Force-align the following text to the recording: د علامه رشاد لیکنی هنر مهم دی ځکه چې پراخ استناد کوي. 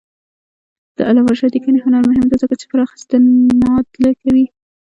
د 0.97 0.99
علامه 1.07 1.29
رشاد 1.31 1.51
لیکنی 1.55 1.79
هنر 1.85 2.01
مهم 2.09 2.25
دی 2.29 2.35
ځکه 2.43 2.55
چې 2.59 2.65
پراخ 2.71 2.89
استناد 2.93 3.85
کوي. 4.23 4.45